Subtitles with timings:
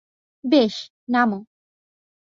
[0.43, 0.75] বেশ,
[1.09, 1.39] নামো।